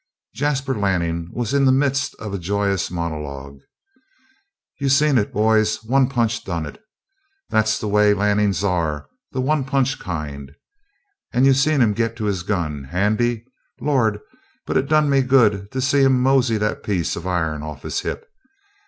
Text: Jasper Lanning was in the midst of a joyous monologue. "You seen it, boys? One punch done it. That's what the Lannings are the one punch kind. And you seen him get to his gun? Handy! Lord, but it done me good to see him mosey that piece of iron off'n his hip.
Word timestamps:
Jasper 0.33 0.73
Lanning 0.73 1.29
was 1.31 1.53
in 1.53 1.65
the 1.65 1.71
midst 1.71 2.15
of 2.15 2.33
a 2.33 2.39
joyous 2.39 2.89
monologue. 2.89 3.59
"You 4.79 4.89
seen 4.89 5.19
it, 5.19 5.31
boys? 5.31 5.83
One 5.83 6.09
punch 6.09 6.43
done 6.43 6.65
it. 6.65 6.81
That's 7.51 7.79
what 7.83 7.91
the 8.09 8.15
Lannings 8.15 8.63
are 8.63 9.05
the 9.31 9.41
one 9.41 9.63
punch 9.63 9.99
kind. 9.99 10.53
And 11.31 11.45
you 11.45 11.53
seen 11.53 11.81
him 11.81 11.93
get 11.93 12.15
to 12.15 12.25
his 12.25 12.41
gun? 12.41 12.85
Handy! 12.85 13.45
Lord, 13.79 14.19
but 14.65 14.75
it 14.75 14.89
done 14.89 15.07
me 15.07 15.21
good 15.21 15.69
to 15.71 15.79
see 15.81 16.01
him 16.01 16.19
mosey 16.19 16.57
that 16.57 16.81
piece 16.81 17.15
of 17.15 17.27
iron 17.27 17.61
off'n 17.61 17.81
his 17.83 17.99
hip. 17.99 18.25